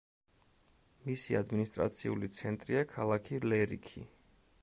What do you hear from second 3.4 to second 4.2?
ლერიქი.